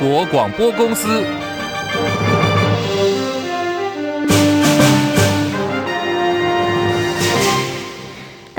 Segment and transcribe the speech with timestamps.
[0.00, 1.49] 国广播公司。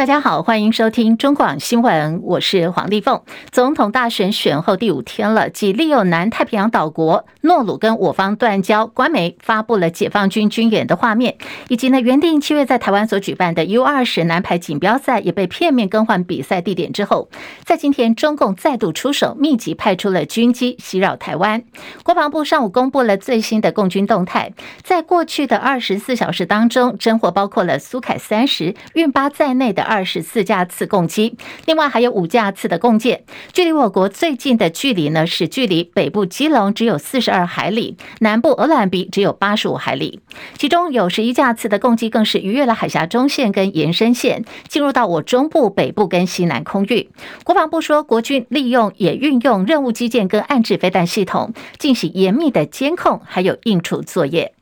[0.01, 3.21] 大家好，欢迎收听中广新闻，我是黄丽凤。
[3.51, 17.29] 总统大选选后第五天了，即利用南太平洋岛国诺鲁跟我方断交，官媒发布了解放军军演的画面，以及呢原定七月在台湾所举办的 U 二十男排锦标赛也被片面更换比赛地点之后，
[17.63, 21.61] 在今天中共再度出手，密集派出了军机袭扰台湾。
[22.01, 29.90] 国防部上午公布了最新的共军动态，在过去的二十四小时当中，侦获包括了苏凯三十、运八在内的。
[29.91, 33.25] 二十四架次共机，另外还有五架次的共建。
[33.51, 40.21] 距离我国最近的距离呢，是距离北部基隆只有四十二海里，南部鹅銮鼻只有八十五海里。
[40.57, 47.09] 其中有十一架次的共机更是逾越了海峡中线跟延伸线，进入到我中部、北部跟西南空域。
[47.43, 54.53] 国防部说，国军利用也运用任务机舰跟岸置飞弹系统，进行严密的监控，还有应处作业。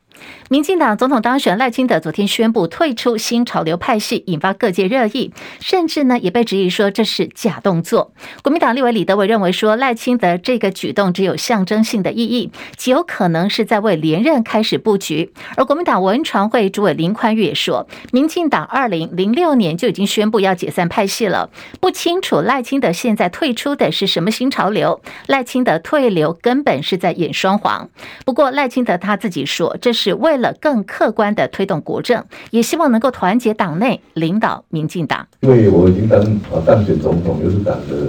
[0.51, 8.11] 民进党总统当选赖清德昨天宣布退出新潮流派系，引发各界热议，甚至呢也被质疑说这是假动作。
[8.41, 15.31] 国民党立委李德伟认为说赖清德这个举动只有象征性的意义，极有可能是在为连任开始布局。
[15.55, 24.99] 而国民党文传会主委林宽裕也说，民进党二零零六年就已经宣布要解散派系了，不清楚赖清德现在退出的是什么新潮流。
[25.27, 27.91] 赖清德退流根本是在演双簧。
[28.25, 30.09] 不过赖清德他自己说这是。
[30.19, 35.27] 为更客观的推动国政，也希望能够团结党内，领导民进党。
[35.41, 36.19] 因为我已经当
[36.51, 38.07] 啊当选总统，又是党的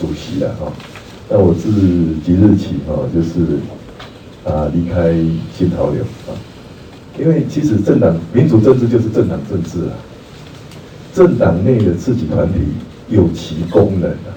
[0.00, 0.72] 主席了哈，
[1.28, 1.70] 那我自
[2.24, 3.58] 即日起哈，就是
[4.44, 5.12] 啊离开
[5.56, 6.32] 新潮流啊。
[7.18, 9.94] 因为其实政党民主政治就是政党政治啊，
[11.12, 12.60] 政党内的自己团体
[13.08, 14.30] 有其功能啊，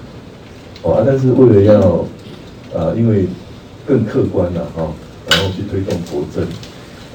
[0.82, 1.80] 哦，但是为了要
[2.78, 3.26] 啊，因为
[3.86, 4.88] 更客观了哈。
[5.30, 6.42] 然后去推动国政，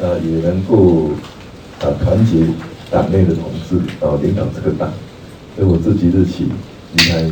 [0.04, 1.12] 呃，也能够
[1.80, 2.46] 啊团结
[2.92, 4.92] 党内的同志，然后领导这个党，
[5.56, 6.52] 所以我自己日起
[6.98, 7.32] 离开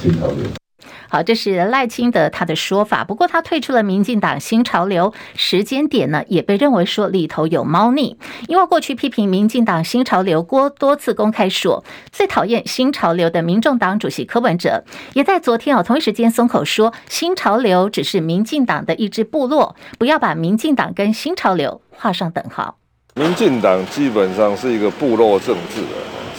[0.00, 0.67] 新潮流。
[1.08, 3.02] 好，这是赖清德他的说法。
[3.02, 8.18] 不过他退出了民进党新潮流，时间点呢也被认为说里头有猫腻。
[8.46, 11.82] 因为过去批评民进党新潮流，郭多次公开说
[12.12, 22.76] 最讨厌新潮流的民众党主席柯文哲，也在昨天啊同一时间松口说新潮流只是民进党的一支部落，不要把民进党跟新潮流画上等号。
[23.14, 25.82] 民进党基本上是一个部落政治。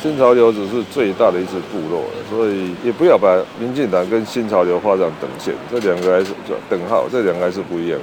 [0.02, 6.32] 新潮流只是最大的一支部落，所以也不要把民进党跟新潮流画上等线，这两个还是
[6.70, 8.00] 等号，这两个还是不一样。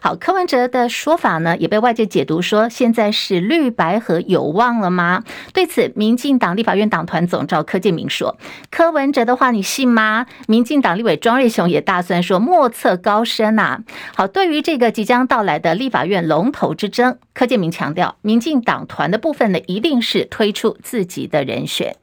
[0.00, 5.24] 好，柯文哲的说法呢，也被外界解读说，现在是绿白合有望了吗？
[5.52, 8.36] 对此，民进党立法院党团总召柯建铭说
[8.70, 13.80] ：“柯文哲的话你信吗？”民进党立委庄瑞雄也大声说：“莫测高深呐、啊！”
[14.14, 21.96] 好，对于这个即将到来的立法院龙头之争，柯建铭强调，民进党团的部分呢，一定是推出自己的人选。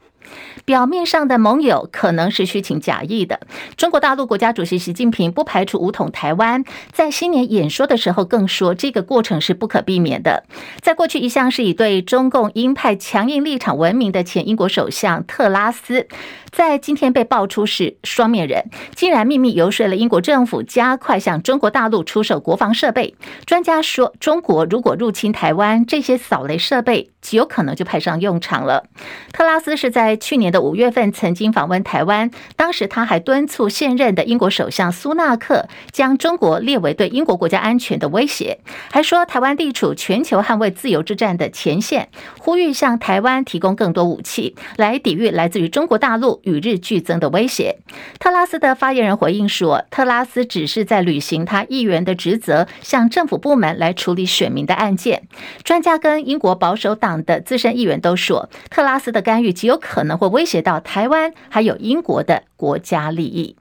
[0.65, 3.39] 表面上的盟友可能是虚情假意的。
[3.77, 10.43] 中国大陆国家主席习近平不排除武统台湾，在新年演说的时候更说这个过程是不可避免的。
[10.81, 16.07] 在过去一向是以对中共鹰派强硬立场闻名的前英国首相特拉斯，
[16.51, 23.15] 在今天被爆出是双面人，竟然秘密游说了英国政府加快向中国大陆出售国防设备。
[23.45, 28.85] 专家说，中国如果入侵台湾，这些扫雷设备极有可能就派上用场了。
[29.31, 38.57] 特拉斯是在去年的五月份曾经访问台湾，当时他还敦促现任的英国首相苏纳克将中国列为对英国国家安全的威胁，
[38.89, 42.09] 还说台湾地处全球捍卫自由之战的前线，
[42.39, 47.77] 呼吁向台湾提供更多武器，来抵御来自于中国大陆与日俱增的威胁。
[48.19, 55.27] 特拉斯的发言人回应说，特拉斯只是在履行他议员的职责，向政府部门来处理选民的案件。
[55.63, 60.04] 专家跟英国保守党的资深议员都说，特拉斯的干预极有可能。
[60.05, 63.55] 可能会威胁到台湾，还有英国的国家利益。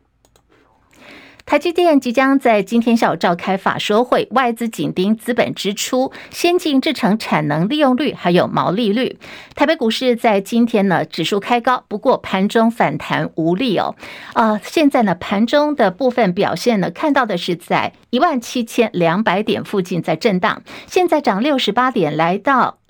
[1.47, 9.19] 台积电即将在今天下午召开法说会，外资紧盯资本支出、先进制程产能利用率，还有毛利率。
[9.55, 13.95] 台北股市在今天呢，指数开高，不过盘中反弹无力哦。
[14.35, 22.81] 呃，现在呢，盘中的部分表现呢，看到的是在一万七千两百点附近在震荡，现在涨六十八点，来到。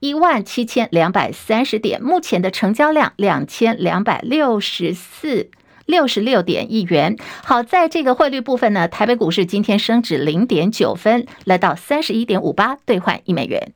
[0.00, 5.50] 一万七千两百三十点，目前的成交量两千两百六十四
[5.84, 7.18] 六十六点亿元。
[7.44, 13.74] 好，在这个汇率部分呢，台北股市今天升值零点九分，来到三十一点五八兑换一美元。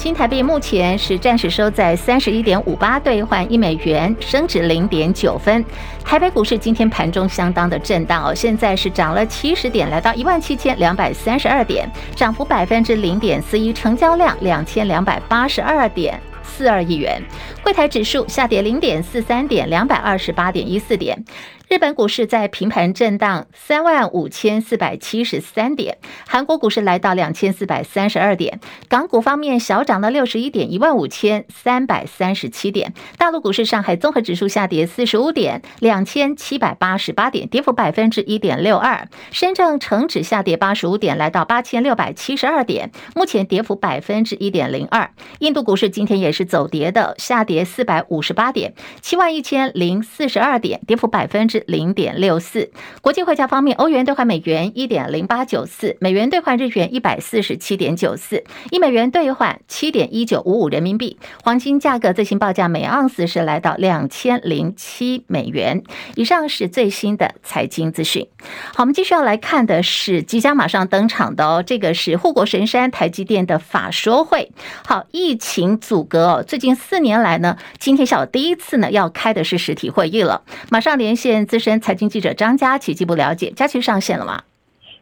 [0.00, 5.62] 新台币目前是暂时收在三十一点五八兑换一美元，升值零点九分。
[6.02, 11.86] 台北股市今天盘中相当的震荡哦，现在是涨了七十点，来到一万七千两百三十二点，
[12.16, 17.22] 涨幅百分之零点四一，成交量两千两百八十二点四二亿元。
[17.62, 21.22] 柜台指数下跌零点四三点，两百二十八点一四点。
[21.70, 25.98] 日本股市在平盘震荡，三万五千四百七十三点。
[26.26, 28.58] 韩国股市来到两千四百三十二点。
[28.88, 32.92] 港股方面小涨了六十一点，一万五千三百三十七点。
[33.16, 39.08] 大陆股市，上海综合指数下跌四十五点，两千七百八十八点，跌幅百分之一点六二。
[39.30, 45.08] 深圳成指下跌八十五点，来到八千六百七十二点，目前跌幅百分之一点零二。
[45.38, 51.59] 印度股市今天也是走跌的，下跌四百五十八点，七万一千零四十二点，跌幅百分之。
[51.66, 52.70] 零点六四。
[53.00, 61.18] 国际汇价方面，欧元兑换美元一点零八九四，美元兑换日元一百四十七点九四，一美元兑换七点一九五五人民币。
[61.42, 65.82] 黄金价格最新报价每盎司是来到两千零七美元。
[66.14, 68.26] 以上是最新的财经资讯。
[68.74, 74.50] 好，我们继续要来看的是即将马上登场的哦，这个是护国神山台积电的法说会。
[74.86, 80.42] 好，疫情阻隔哦，最近四年来呢，今天下午第一次呢要开的是实体会议了。
[80.70, 81.46] 马上连线。
[81.50, 84.40] 资深财经记者张佳琪，进一步了解，佳琪上线了吗？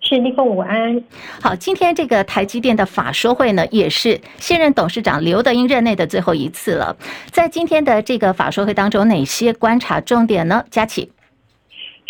[0.01, 1.05] 是立凤午安。
[1.43, 6.97] 好，今天这个台积电的法说会呢，也是现任董事长刘德英任内的最后一次了。
[7.31, 10.65] 在今天的这个法说会当中，哪些观察重点呢？
[10.71, 11.13] 佳琪。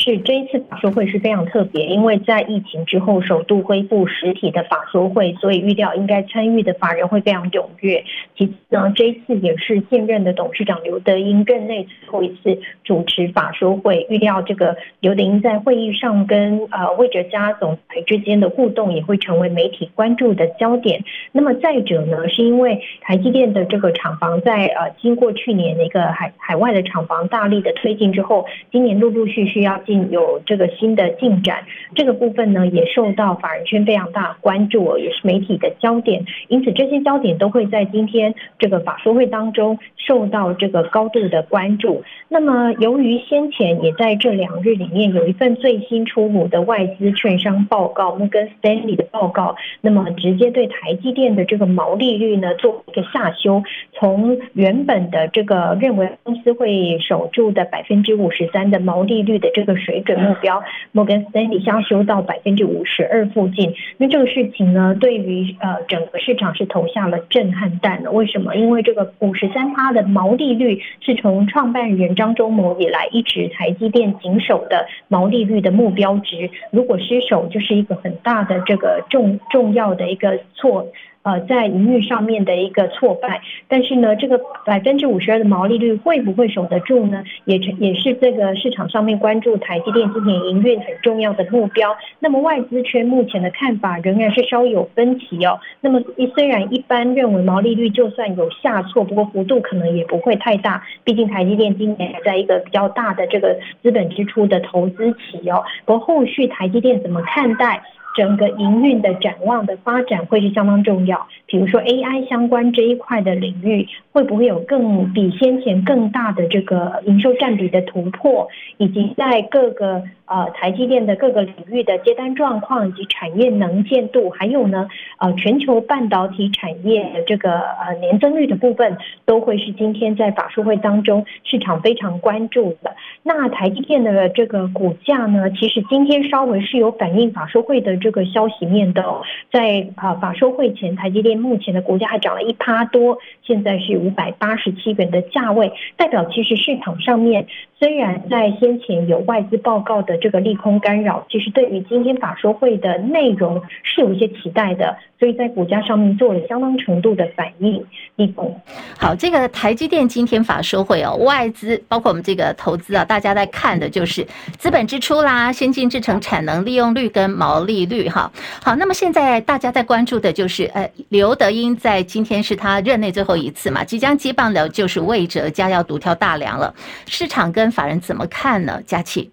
[0.00, 8.04] 是这一次法说会是非常特别，因为在疫情之后首度恢复实体的法说会，所以预料应该参与的法人会非常踊跃。
[8.36, 21.02] 其次呢，这一次也是现任的董事长刘德英任内最后一次主持法说会，预料这个刘德英在会议上跟呃魏哲家总裁之间的互动也会成为媒体关注的焦点。
[21.32, 29.82] 那么再者呢，是因为台积电的这个厂房在呃经过去年的一个海海外的厂房大力的推进之后，今年陆陆续续要。
[30.10, 31.64] 有这个新的进展，
[31.94, 36.24] 这个部分呢也受到法人圈非常大关注，也是媒体的焦点。
[36.48, 42.04] 因此，这些焦点都会在今天这个法说会当中受到这个高度的关注。
[42.28, 53.62] 那么，由于先前也在这两日里面有一份最新出炉的外资券商报告，摩根斯丹利的报告，那么直接对台积电的这个毛利率呢做一个下修，
[53.94, 59.77] 从原本的这个认为公司会守住的百分之五十三的毛利率的这个。
[59.78, 63.74] 水准目标，摩根斯丹利下修到百分之五十二附近。
[63.96, 68.10] 那这个事情呢，对于呃整个市场是投下了震撼弹的。
[68.10, 68.54] 为什么？
[68.56, 76.50] 因为这个五十三趴的毛利率是从创办人张忠谋以来一直台积电谨守的毛利率的目标值。
[76.70, 80.86] 如果失守，就是一个很大的这个重重要的一个错。
[81.28, 87.22] 呃，在营运上面的一个挫败，但是呢，这个百分之五十二的毛利率会不会守得住呢？
[87.44, 91.94] 也也是这个市场上面关注台积电今年营运很重要的目标。
[92.18, 95.60] 那么外资圈目前的看法仍然是稍有分歧哦。
[95.82, 96.00] 那么
[96.34, 105.62] 虽然一般认为毛利率就算有下挫，不过幅度可能也不会太大，毕竟台积电今年还在一个比较大的这个资本支出的投资期哦。
[105.84, 107.82] 不过后续台积电怎么看待？
[108.18, 118.48] 整个营运的展望的发展会是相当重要，比如说 AI 相关这一块的领域，会不会有更比先前更大的这个营收占比的突破，
[118.78, 120.02] 以及在各个。
[120.30, 132.94] 呃，台积电的各个领域的接单状况以及产业能见度，还有呢，呃，全球半导体产业的这个呃年增率的部分，都会是今天在法说会当中市场非常关注的。
[133.22, 139.04] 那台积电的这个股价呢，其实今天稍微是有反映法说会的这这个消息面的，
[139.52, 147.46] 在啊法收会前，台积电目前的股价还涨了一趴多，现在是五百八十七元的价位，代表其实市场上面
[147.78, 150.18] 虽然在先前有外资报告的。
[150.20, 157.84] 这个利空干扰，其实对于今天法说会的内容是有一些期待的，所以在股价上面做了相当程度的反应。
[158.16, 158.60] 利空。
[158.98, 168.28] 好，这个台积电今天法说会哦，外资包括我们这个投资啊，大家在看的就是资本支出啦、先进制程产能利用率跟毛利率哈。
[168.60, 176.74] 好，那么现在大家在关注的就是，呃，刘德英在今天是他任内最后一次嘛，即将接棒的就是魏哲家要独挑大梁了。
[177.06, 178.80] 市场跟法人怎么看呢？
[178.84, 179.30] 佳琪。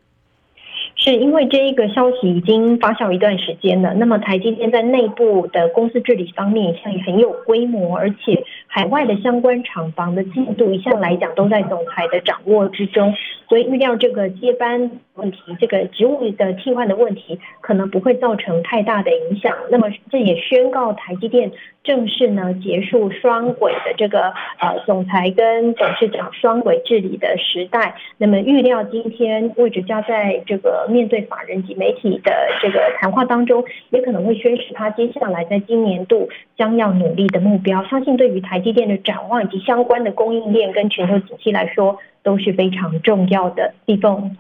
[0.98, 3.94] 是因为这一个消息已经发酵一段时间了。
[3.96, 13.14] 那么台积电在内部的公司治理方面一向也很有规模，而且海外的相关厂房的进度一向来讲都在总裁的掌握之中，
[13.50, 19.54] 所以预料这个接班问题、这个职务的替换的问题可能不会造成太大的影响。
[19.70, 21.52] 那么这也宣告台积电
[21.86, 27.96] 正式呢结束双轨的这个呃总裁跟董事长双轨治理的时代。
[28.18, 30.86] 那么预料今天魏哲家在这个。
[30.90, 37.84] 面对法人及媒体的这个谈话当中，也可能会宣示他接下来在今年度将要努力的目标。
[37.86, 43.74] 相信对于台积电的展望以及相关的供应链跟全球景气来说，都是非常重要的。
[43.86, 44.38] 地方，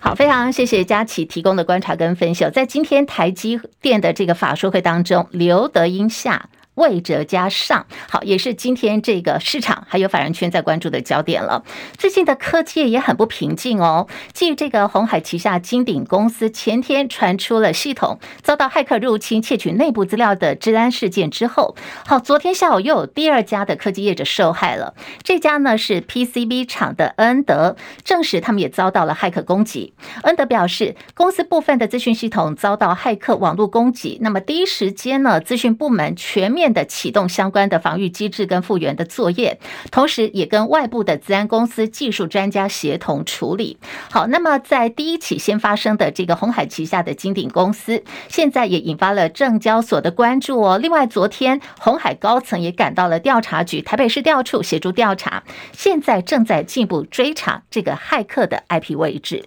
[0.00, 2.48] 好，非常谢谢佳琪提供的观察跟分析。
[2.50, 6.48] 在今天台积电的这个法说会当中，刘德英下。
[6.78, 11.64] 魏哲加上，好，也是今天这个市场还有法人圈在关注的焦点了。
[11.98, 14.06] 最近的科技也很不平静哦。
[14.32, 21.74] 继这个鸿海旗下金鼎公司前天传出了系统遭到骇客入侵窃取内部资料的治安事件之后，
[22.06, 24.94] 好，昨天下午又有第二家的科技业者受害了。
[25.24, 29.94] 这家呢是 PCB 厂的恩德，证实他们也遭到了骇客攻击。
[30.22, 36.67] 恩德表示，公司部分的资讯系统遭到骇客网络攻击，那么第一时间呢，资讯部门全面。
[36.72, 39.58] 的启动相关的防御机制跟复原的作业，
[39.90, 43.78] 同时也跟外部的资安公司技术专家协同处理。
[44.10, 50.78] 好，那么在第一起先发生的这个鸿海旗下的金鼎公司，现在也引发了证交所的关注哦。
[50.78, 59.44] 另外，昨天鸿海高层也赶到了调查局台北市调处协助调查，现在正在进一步追查这个骇客的 IP 位置。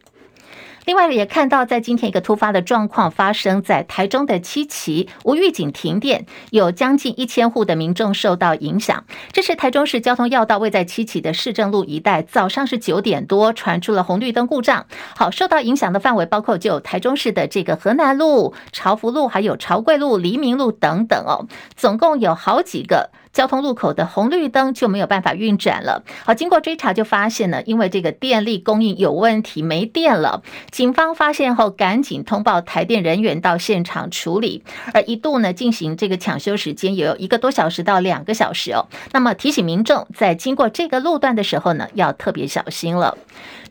[0.92, 9.06] 另外也看到，在今天一个突发的状况发生在台中的七期无预警停电，有将近一千户的民众受到影响。
[9.32, 14.86] 这是台中市交通要道位在七期的市政路一带，早上是九点多传出了红绿灯故障。
[15.16, 23.12] 好，受到影响的范围包括就台中市的这个河南路、朝福路、还有朝贵路、黎明路等等哦，总共有好几个。
[23.34, 26.04] 交通路口的红绿灯就没有办法运转了。
[26.26, 30.44] 好，经过追查就发现呢，因为这个电力供应有问题，没电了。
[30.70, 38.88] 警方发现后，赶紧通报台电人员到现场处理，而一度呢进行这个抢修时间也有一个多小时到两个小时哦。
[39.12, 43.18] 那么提醒民众在经过这个路段的时候呢，要特别小心了。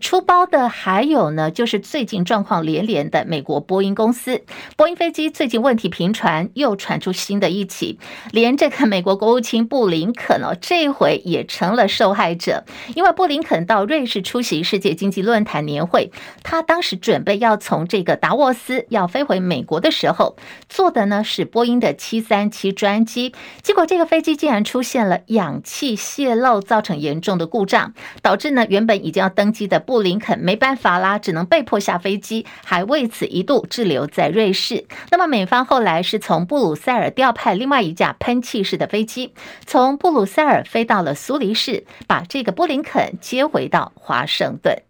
[0.00, 4.42] 出包的还有呢，就是最近状况连连的美国波音公司。
[4.76, 7.98] 波音飞机最近问题频传，又传出新的一起，
[8.32, 12.64] 连这个美国国务卿布林肯哦，这回也成了受害者。
[12.94, 16.10] 因为布林肯到瑞士出席世界经济论坛年会，
[16.42, 20.36] 他当时准备要从这个达沃斯要飞回美国的时候，
[20.70, 27.92] 坐的呢是波音的七三七专机，结果这个飞机竟然出现了氧气泄漏，造成严重的故障，
[28.22, 29.78] 导致呢原本已经要登机的。
[29.90, 34.86] 布林肯没办法啦，只能被迫下飞机，还为此一度滞留在瑞士。
[35.10, 39.34] 那么美方后来是从布鲁塞尔调派另外一架喷气式的飞机，
[39.66, 44.80] 从布鲁塞尔飞到了苏黎世，把这个布林肯接回到华盛顿。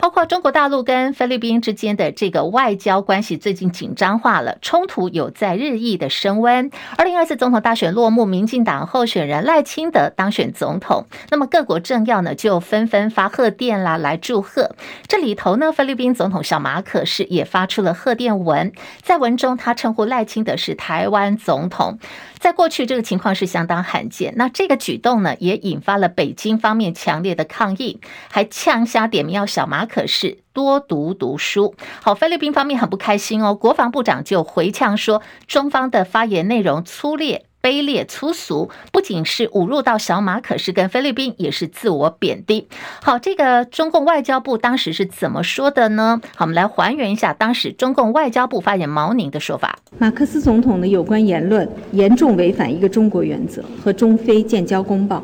[0.00, 6.70] 包括中国大陆跟菲律宾之间的这个外交关系最近紧张化了，冲突有在日益的升温。
[6.96, 14.74] 二零二四总统大选落幕，民进党候选人赖清德当选总统，那么各国政要呢就纷纷发贺电啦来祝贺。
[15.06, 21.98] 这里头呢，菲律宾总统小马可是也发出了贺电文，在文中他称呼赖清德是台湾总统。
[22.40, 24.32] 在过去，这个情况是相当罕见。
[24.36, 31.74] 那这个举动呢，也引发了北京方面强烈的抗议，还呛瞎点名要小马可是多读读书。
[32.02, 37.44] 好，菲律宾方面很不开心哦，国防部长就回呛说，中方的发言内容粗劣。
[37.62, 42.66] 卑劣粗俗，不仅是侮辱到小马可是跟菲律宾，也是自我贬低。
[43.02, 46.20] 好，这个中共外交部当时是怎么说的呢？
[46.36, 49.78] 好，我们来还原一下当时中共外交部发言毛宁的说法。
[49.98, 55.22] 马克思总统的有关言论严重违反一个中国原则和中菲建交公报，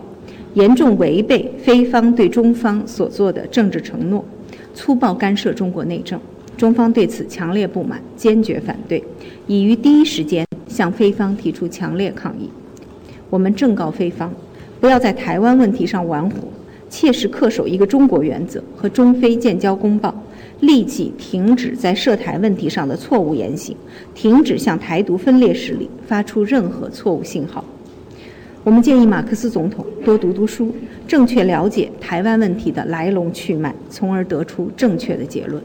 [0.55, 4.23] 严重违背菲方对中方所做的政治承诺，
[4.75, 6.21] 粗暴干涉中国内政。
[6.57, 9.03] 中方对此强烈不满，坚决反对，
[9.47, 12.49] 已于第一时间向菲方提出强烈抗议。
[13.29, 14.33] 我们正告菲方，
[14.81, 16.49] 不要在台湾问题上玩火，
[16.89, 20.15] 切实恪守一个中国原则和中菲建交公报，
[20.61, 23.77] 立即停止在涉台问题上的错误言行，
[24.15, 27.63] 停止向台独分裂势力发出任何错误信号。
[28.65, 30.75] 我们建议马克思总统多读读书，
[31.07, 35.63] 正确了解台湾问题的来龙去脉，从而得出正确的结论。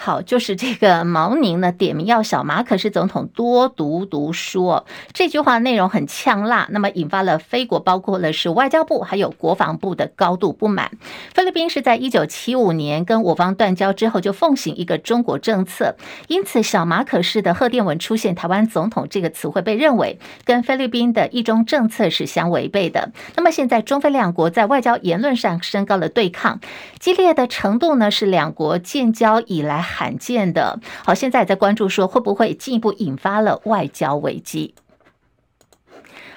[0.00, 10.92] 好，就是这个毛宁呢点名要小马可仕总统多读读书哦，这句话内容很呛辣，那么引发了菲国包括了是外交部还有国防部的高度不满。
[11.34, 15.96] 菲律宾是在一九七五年跟我方断交之后就奉行一个中国政策，
[16.28, 23.10] 因此小马可仕的贺电文出现“台湾总统”这个词汇被认为跟菲律宾的一中政策是相违背的。
[23.34, 26.60] 那么现在中菲两国在外交言论上升高了对抗，
[27.00, 29.87] 激烈的程度呢是两国建交以来。
[29.88, 30.78] 罕见的。
[31.04, 34.74] 好，现在也在关注说会不会进一步引发了外交危机。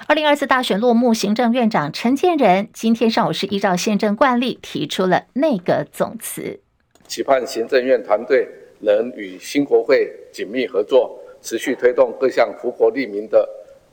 [0.08, 6.60] 二零二四大选落幕，行政院长陈建仁今天上午是依照宪政惯例提出了内阁总辞，
[7.08, 8.48] 期盼行政院团队
[8.80, 13.48] 能与新国会紧密合作，持续推动各项福国利民的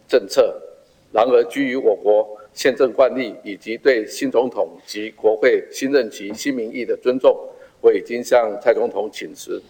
[0.09, 0.61] 政策。
[1.12, 7.35] 然而，基于我国宪政惯例以及对新总统及国会新任期新民意的尊重。
[7.81, 9.63] 我已经向蔡总统请辞，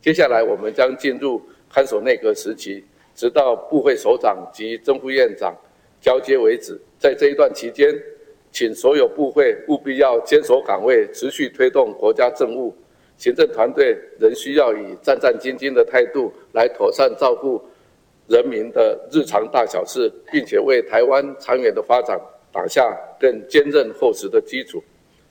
[0.00, 5.52] 接下来我们将进入看守内阁时期，直到部会首长及正副院长
[6.00, 6.80] 交接为止。
[6.98, 7.92] 在这一段期间，
[8.52, 12.74] 请所有部会务必要坚守岗位，持续推动国家政务。
[13.18, 17.60] 行政团队仍需要以战战兢兢的态度来妥善照顾
[18.28, 22.16] 人民的日常大小事，并且为台湾长远的发展
[22.52, 24.80] 打下更坚韧厚实的基础。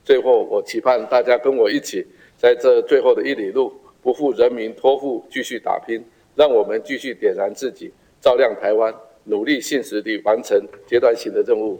[0.03, 2.05] 最后，我期盼大家跟我一起。
[2.37, 6.03] 在这最后的一里路，不负人民托付，继续打拼，
[6.35, 11.79] 让我们继续点燃自己，照亮台湾，努力现实地完成阶段性的任务。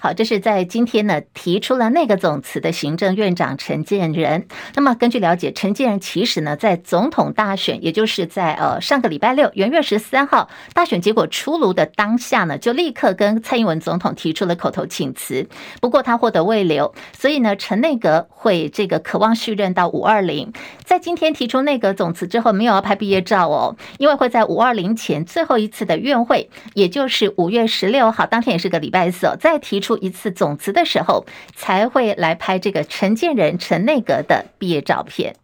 [0.00, 4.46] 好，这是在今天呢提出了内阁总辞的行政院长陈建仁。
[4.74, 15.48] 那么根据了解，陈建仁其实呢在总统大选，也就是在呃上个礼拜六元月十三号大选结果出炉的当下呢，就立刻跟蔡英文总统提出了口头请辞。
[15.80, 20.52] 不过他获得未留，所以呢陈内阁会这个渴望续任到五二零。
[20.84, 35.36] 在今天提出内阁总辞之后，没有要拍毕业照哦，因为会在五二零前最后一次的院会，也就是五月十六号当天也是个礼拜四哦，在提出一次总辞的时候，才会来拍这个陈建仁陈内阁的毕业照片。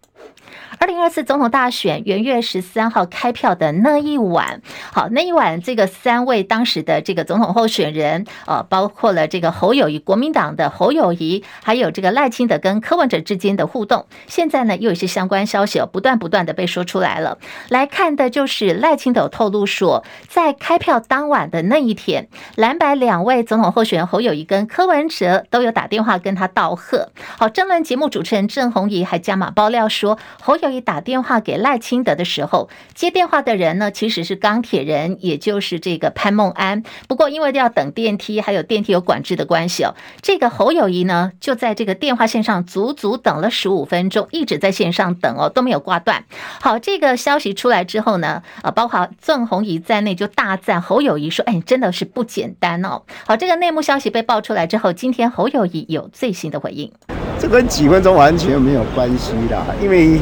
[0.78, 4.60] 二零二四总统大选元月十三号开票的那一晚，
[4.92, 17.38] 好，那一晚这个三位当时的这个总统候选人，呃，包括了这个侯友宜，国民党的侯友谊，还有这个赖清德跟柯文哲之间的互动，现在呢又有一些相关消息哦，不断不断的被说出来了。
[17.68, 27.08] 来看的就是赖清德透露说，在开票当晚的那一天，蓝白两位总统候选人侯友谊跟柯文哲都有打电话跟他道贺。
[27.38, 36.82] 好，政论节目主持人郑弘仪还加码爆料说，侯友谊打电话给赖清德的时候，接电话的人呢，其实是钢铁人，也就是这个潘孟安。
[37.06, 46.24] 不过因为要等电梯，还有电梯有管制的关系哦，这个侯友谊呢，就在这个电话线上足足等了十五分钟，一直在线上等哦，都没有挂断。
[46.60, 56.90] 好，这个消息出来之后呢，啊，包括郑弘仪在内就大赞侯友谊说：“哎，真的是不简单哦。”好，这个内幕消息被爆出来之后，今天侯友谊有最新的回应。
[57.38, 60.18] 这跟几分钟完全没有关系啦，因为。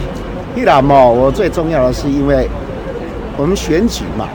[0.54, 2.46] 一来嘛，我最重要的是，因为
[3.38, 4.28] 我们选举嘛，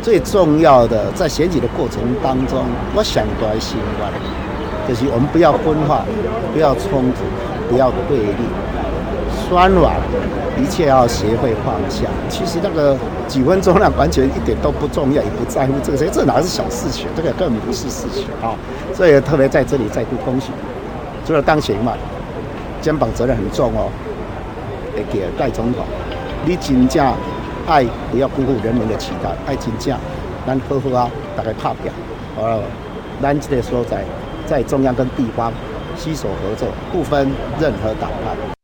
[0.00, 2.64] 最重要的在选举的过程当中，
[2.96, 4.10] 我想都还是关
[4.88, 6.04] 就是我们不要分化，
[6.54, 7.22] 不要冲突，
[7.68, 8.44] 不要对立，
[9.46, 9.94] 酸软，
[10.58, 12.06] 一切要学会放下。
[12.30, 12.96] 其实那个
[13.28, 17.06] 几分钟呢，完全一点都不重要，也不在乎这个事，这哪是小事情？
[17.14, 18.56] 这个根本不是事情啊！
[18.94, 20.48] 所以特别在这里再度恭喜，
[21.26, 21.92] 除了当选嘛，
[22.80, 23.90] 肩膀责任很重哦。
[24.94, 25.84] 会给盖总统，
[26.44, 27.14] 你真正
[27.66, 29.96] 爱不要辜负人民的期待，爱真正
[30.46, 31.90] 咱好好啊，大家拍拼，
[32.36, 32.60] 呃，
[33.20, 34.04] 咱这个所在
[34.46, 35.52] 在中央跟地方
[35.96, 38.61] 携手合作，不分任何党派。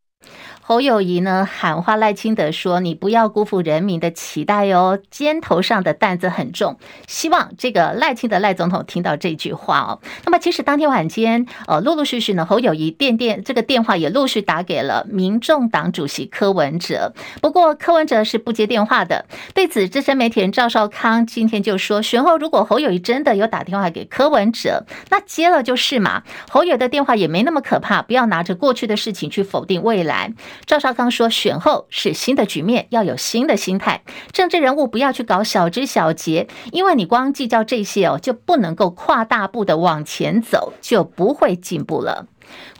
[0.69, 6.77] 侯友宜呢喊话赖清德说：“你不要辜负人民的期待哟，肩头上的担子很重。”
[7.09, 9.99] 希望这个赖清德赖总统听到这句话哦。
[10.27, 17.15] 那么其实当天晚间，呃，陆陆续续呢，侯友宜电电这个电话也陆续打给了民众党主席柯文哲。
[17.41, 19.25] 不过柯文哲是不接电话的。
[19.55, 26.25] 对此，资深媒体人赵少康今天就说：“选后如果侯友宜真的有打电话给柯文哲，那接了就是嘛。
[26.51, 30.35] 侯友的电话也没那么可怕，不要拿着过去的事情去否定未来。”
[30.67, 34.03] 赵少康说：“选后是新的局面，要有新的心态。
[34.33, 42.27] 政治人物不要去搞小枝小节，因为你光计较这些哦，就不能够跨大步的往前走，就不会进步了。”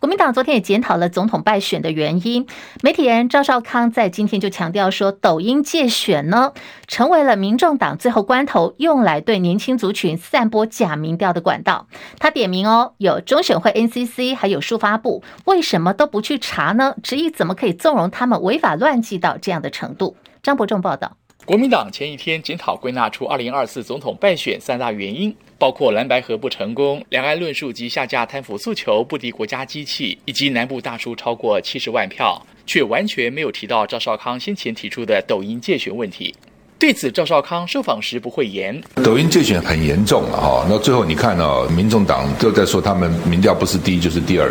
[0.01, 2.47] 国民党昨天也检讨了总统败选的原因。
[2.83, 6.53] 媒体人赵少康在今天就强调说，抖音借选呢，
[6.87, 11.87] 成为了民众党最后关头用来对年轻族群散播假民调的管道。
[12.19, 16.95] 他点名哦，有中选会、NCC 还有数发部，为什么都不去查呢？
[17.03, 20.17] 质疑怎么可以纵容他们违法乱纪到这样的程度？
[20.43, 21.18] 张伯仲报道。
[21.49, 36.35] 国民党前一天检讨归纳出二零二四总统败选三大原因，包括蓝白合不成功、两岸论述及下架贪腐诉求不敌国家机器，以及南部大输超过七十万票，却完全没有提到赵少康先前提出的抖音借选问题。
[36.79, 44.49] 对此，赵少康受访时不讳言：“抖音竞选很严重了哈，那最后你看哦，民众党都在说他们民调不是第一就是第二，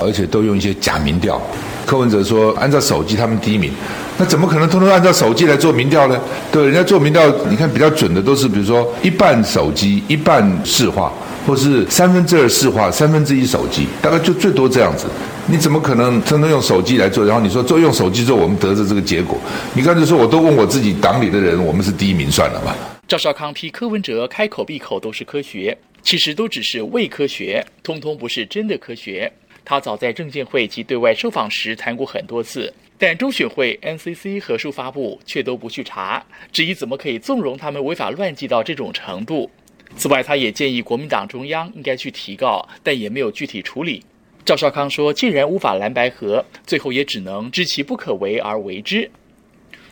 [0.00, 1.40] 而且都用一些假民调。
[1.86, 3.72] 柯文哲说按照手机他们第一名。”
[4.20, 6.20] 那怎么可能通通按照手机来做民调呢？
[6.50, 11.12] 对，人家做民调，你看比较准的都是，比如说一半手机，一半市话，
[11.48, 15.06] 或是三分之二市话，三分之一手机，大概就最多这样子。
[15.46, 17.24] 你怎么可能通通用手机来做？
[17.24, 19.38] 然后你说做用手机做，我们得着这个结果？
[19.74, 22.76] 你刚才说我都问我自己党里的人，我们是第一名算了吧？
[23.08, 29.32] 赵少康批柯文哲开口闭口都是科学，其实都只是伪科学，通通不是真的科学。
[29.64, 32.70] 他早在证监会及对外受访时谈过很多次。
[33.00, 39.48] 但中选会、NCC 和数发布却都不去查，质疑怎么可以纵容他们违法乱纪到这种程度。
[39.96, 44.04] 此外，他也建议国民党中央应该去提告，但也没有具体处理。
[44.44, 49.10] 赵少康说：“既然无法蓝白合，最后也只能知其不可为而为之。”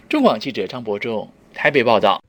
[0.09, 2.23] 中广记者张伯仲台北报道。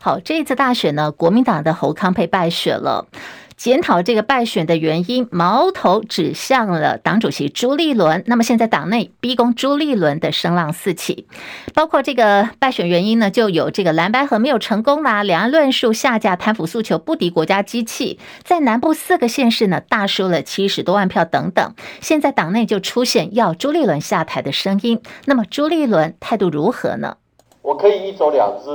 [0.00, 3.06] 好，这一次大选呢，国民党的侯康培败选了。
[3.56, 8.24] 检讨这个败选的原因，矛头指向了党主席朱立伦。
[8.26, 11.26] 那么现在党内逼宫朱立伦的声浪四起，
[11.72, 21.74] 包括这个败选原因呢，就有这个蓝白合没有成功啦，两岸论述下架贪腐诉求不敌国家机器，在南部四个县市呢大输了七十多万票等等。
[22.00, 25.00] 现在党内就出现要朱立伦下台的声音。
[25.26, 27.16] 那么朱立伦态度如何呢？
[27.62, 28.70] 我可以一走了之，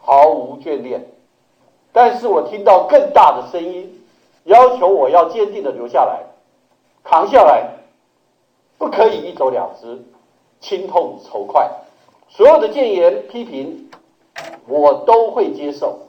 [0.00, 1.04] 毫无眷恋。
[1.94, 4.02] 但是我听到更大的声音，
[4.42, 6.24] 要求我要坚定的留下来，
[7.04, 7.68] 扛下来，
[8.76, 10.02] 不可以一走了之，
[10.60, 11.70] 亲痛仇快。
[12.28, 13.90] 所有的谏言批评，
[14.66, 16.00] 我都会接受；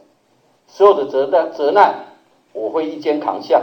[0.66, 1.94] 所有的责难责难，
[2.52, 3.62] 我会一肩扛下。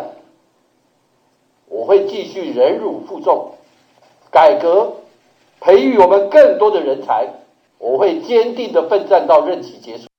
[1.66, 3.50] 我会继续忍辱负重，
[4.30, 4.92] 改革，
[5.60, 7.26] 培育我们更多的人才。
[7.78, 10.11] 我会坚定的奋战到任期结束。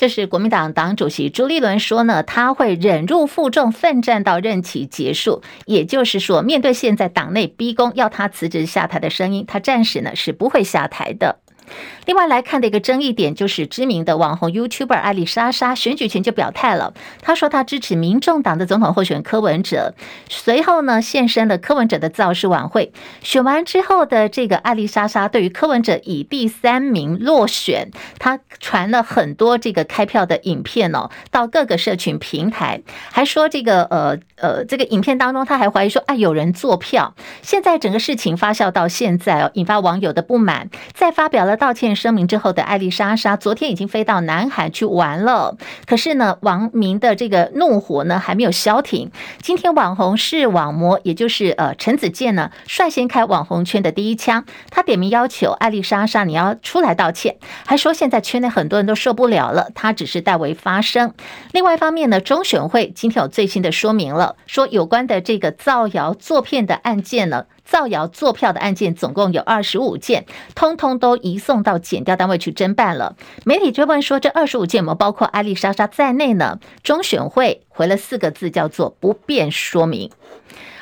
[0.00, 5.42] 这是国民党党主席朱立伦说呢，他会忍辱负重，奋战到任期结束。
[5.66, 11.40] 也就是说，面对现在党内逼宫要他辞职下台的声音，他暂时呢是不会下台的。
[12.06, 19.94] 另外来看的一个争议点，就是知名的网红 YouTuber 艾丽莎莎选举前就表态了，她说她支持民众党的总统候选人柯文哲。
[20.28, 22.92] 随后呢，现身了柯文哲的造势晚会。
[23.22, 32.80] 选完之后的这个艾丽莎莎，对于柯文哲以第三名落选，她传了很多这个开票的影片哦，到各个社群平台，
[33.12, 37.14] 还说这个呃呃，这个影片当中，她还怀疑说啊有人作票。
[37.42, 41.59] 现在整个事情发酵到现在哦，引发网友的不满，再发表了。
[41.60, 45.58] 道歉声明之后的艾丽莎莎，昨天已经飞到南海去玩了。
[45.84, 49.10] 可是呢，王明的这个怒火呢还没有消停。
[49.42, 54.46] 今天网红视网膜，也就是呃陈子健呢，率先开网红圈的第一枪。
[54.70, 61.12] 他点名要求艾丽莎莎，你要出来道歉，还说现在圈内很多人都受不了了，他只是代为发声。
[61.52, 67.44] 另外一方面呢，中选会今天有最新的说明了，说有关的这个造谣作骗的案件呢。
[67.70, 73.14] 造谣作票的案件总共有二十五件，通通都移送到检调单位去侦办了。
[73.44, 80.10] 媒体追问说：“这二十五件有没包括艾丽莎莎在内呢？”中选会回了四个字，叫做“不便说明”。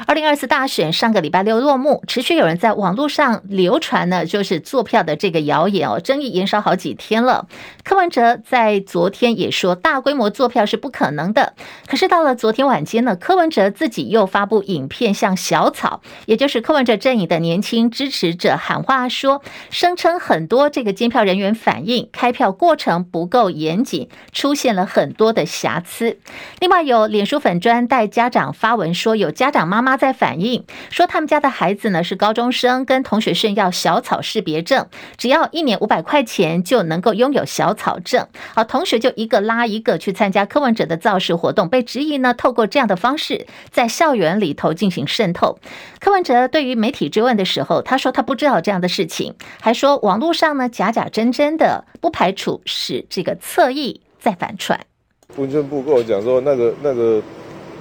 [0.07, 7.49] 二零二四大选上个礼拜六落幕，持续有人在网络上流传呢，就是作票的这个谣言哦，争议延烧好几天了。
[7.83, 11.55] 柯文哲在昨天也说，大规模作票是不可能的。
[11.89, 26.19] 可是到了昨天晚间呢，柯文哲自己又发布影片向小草，也就是柯文哲阵营的年轻支持者喊话说，声称很多这个监票人员反映开票过程不够严谨，出现了很多的瑕疵。
[26.61, 29.98] 另外有脸书粉专带家长发文说，有家长妈妈。
[29.98, 38.27] 在反映说，他们家的孩子呢是高中生，跟同学炫耀小草识别证，只要一年五百块钱就能够拥有小草证。
[38.55, 45.59] 好，同学就一个拉一个去参加柯文哲的造势活动，被质疑呢透过这样的方式在校园里头进行渗透。
[45.98, 54.88] 柯文哲对于媒体追问的时候，他说他不知道这样的事情，还说网络上呢假假真真的，不排除是这个侧翼在反传。
[55.37, 57.23] 文宣部跟我讲说，那个那个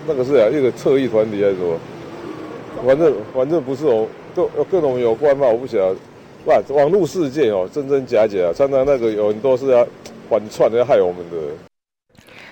[0.06, 1.78] 那个是啊，一个侧翼团体还是什么。
[2.86, 5.96] 反正反正不是我，各各种有关嘛，我不晓得。
[6.46, 9.86] 哇，网络世界哦，真真假假，常常那个有很多是要
[10.30, 11.67] 反串的，要害我们的。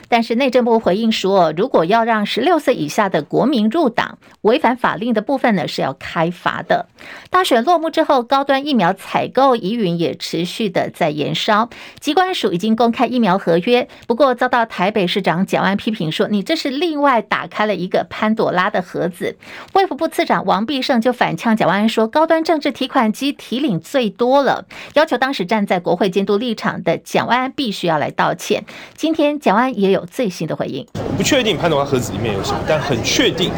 [0.08, 6.88] 但是内政部回应说，如果要让十六岁以下的国民入党，违反法令的部分呢，是要开罚的。
[7.30, 11.70] 大选落幕之后，高端疫苗采购疑云也持续的在延烧。
[12.00, 19.38] 机关署已经公开疫苗合约，不过遭到台北市长蒋万批评说，你这是另外打开了一个潘朵拉的盒子。
[19.74, 28.66] 卫福部次长王必胜就反呛蒋万安说，高端政治提款机提领最多了，要求当时站在国会监督立场的蒋万安必须要来道歉。
[28.96, 30.86] 今天蒋万安也有最新的回应，
[31.18, 33.52] 不确定潘朵拉盒子里面有什么，但很确定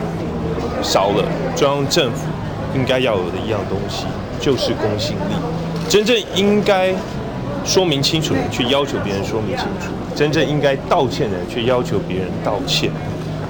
[0.81, 1.23] 少了
[1.55, 2.27] 中央政府
[2.75, 4.05] 应该要有的一样东西，
[4.39, 5.33] 就是公信力。
[5.89, 6.93] 真正应该
[7.65, 12.91] 说明清楚的去，要求别人说明清楚；真正应该道歉的去，要求别人道歉。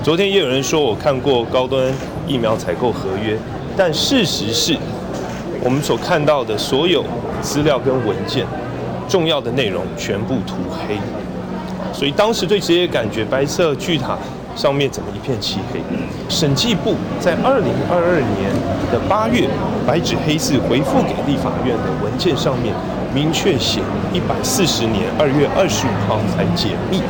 [0.03, 1.93] 昨天也有人说我看过高端
[2.27, 3.37] 疫苗采购合约，
[3.75, 4.77] 但事实是
[5.63, 7.03] 我们所看到的所有
[7.41, 8.45] 资料跟文件，
[9.09, 10.97] 重要的内容全部涂黑。
[11.93, 14.17] 所以当时最直接感觉，白色巨塔
[14.55, 15.79] 上面怎么一片漆黑？
[16.29, 18.51] 审计部在二零二二年
[18.91, 19.47] 的八月，
[19.85, 22.73] 白纸黑字回复给立法院的文件上面，
[23.13, 23.81] 明确写
[24.13, 27.01] 一百四十年二月二十五号才解密，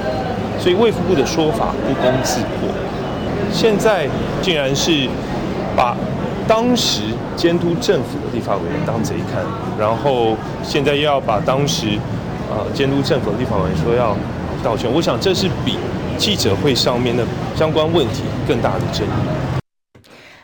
[0.60, 2.70] 所以卫福部的说法不攻自破。
[3.52, 4.08] 现在
[4.42, 5.10] 竟然是
[5.76, 5.98] 把
[6.48, 7.02] 当时
[7.36, 9.44] 监督政府的立法委员当贼看，
[9.78, 11.98] 然后现在又要把当时
[12.50, 14.16] 呃监督政府的立法委员说要。
[14.63, 15.78] 道歉，我想这是比
[16.17, 19.10] 记者会上面的相关问题更大的争议。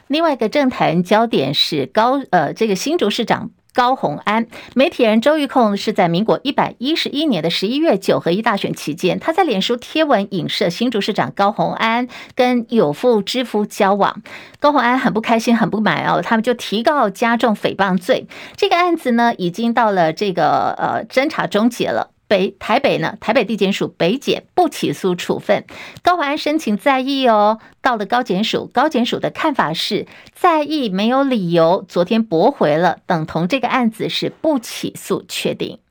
[0.07, 4.45] 另外一个政坛焦点是高呃，这个新竹市长高虹安，
[4.75, 14.21] 媒体人周玉控是在民国一百一十一年的十一月九合一大选期间，他在脸书贴文影射新竹市长高虹安跟有妇之夫交往，
[14.59, 18.27] 高虹安很不开心，很不满哦，他们就提告加重诽谤罪。
[18.55, 22.11] 这个案子呢，已经到了这个呃侦查终结了。
[22.33, 25.65] 北台北呢，台北地检署北检不起诉处分，
[26.01, 27.59] 高华安申请再议哦。
[27.79, 35.82] 到了高检署，高检署的看法是再议没有理由，昨天驳回了，等同这个案子是不起诉确定。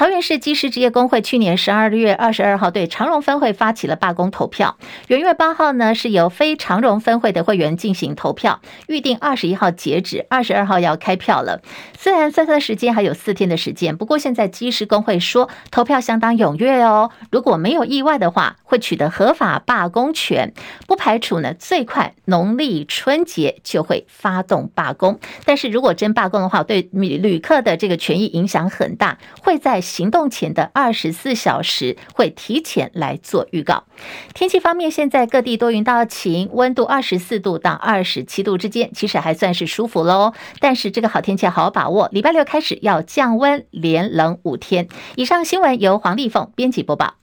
[0.00, 11.60] 桃园市技师职业工会去年十二月二十二号对长荣分会发起了罢工投票，元月八号呢是由非长荣分会的会员进行投票，预定二十一号截止，二十二号要开票了。
[11.98, 20.54] 虽然算算时间还有四天的时间，不过现在技师工会说投票相当踊跃哦，如果没有意外的话，会取得合法罢工权，
[20.86, 25.20] 不排除呢最快农历春节就会发动罢工。
[25.44, 29.82] 但是如果真罢工的话，对旅旅客的这个权益影响很大，会在。
[29.90, 33.82] 行动前的二十四小时会提前来做预告。
[34.32, 40.32] 天气方面，现在各地多云到晴，温度二十四度到二十七度之间，其实还算是舒服喽。
[40.60, 44.88] 但是这个好天气好好把握，礼拜六开始要降温，连冷五天。
[45.16, 47.14] 以上新闻由黄丽凤编辑播报。